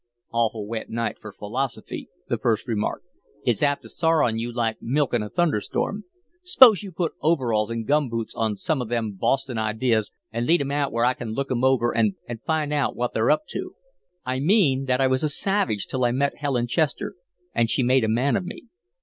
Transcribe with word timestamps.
"Awful 0.31 0.65
wet 0.65 0.89
night 0.89 1.19
for 1.19 1.31
philosophy," 1.31 2.09
the 2.27 2.39
first 2.39 2.67
remarked. 2.67 3.05
"It's 3.45 3.61
apt 3.61 3.83
to 3.83 3.89
sour 3.89 4.23
on 4.23 4.39
you 4.39 4.51
like 4.51 4.81
milk 4.81 5.13
in 5.13 5.21
a 5.21 5.29
thunder 5.29 5.61
storm. 5.61 6.05
S'pose 6.43 6.81
you 6.81 6.91
put 6.91 7.13
overalls 7.21 7.69
an' 7.69 7.83
gum 7.83 8.09
boots 8.09 8.33
on 8.33 8.55
some 8.57 8.81
of 8.81 8.89
them 8.89 9.11
Boston 9.11 9.59
ideas 9.59 10.11
an' 10.31 10.47
lead 10.47 10.61
'em 10.61 10.71
out 10.71 10.91
where 10.91 11.05
I 11.05 11.13
can 11.13 11.33
look 11.33 11.51
'em 11.51 11.63
over 11.63 11.95
an' 11.95 12.15
find 12.47 12.73
out 12.73 12.95
what 12.95 13.13
they're 13.13 13.29
up 13.29 13.45
to." 13.49 13.75
"I 14.25 14.39
mean 14.39 14.85
that 14.85 14.99
I 14.99 15.05
was 15.05 15.21
a 15.21 15.29
savage 15.29 15.85
till 15.85 16.03
I 16.03 16.11
met 16.11 16.37
Helen 16.37 16.65
Chester 16.65 17.13
and 17.53 17.69
she 17.69 17.83
made 17.83 18.03
a 18.03 18.07
man 18.09 18.35
of 18.35 18.43
me. 18.43 18.63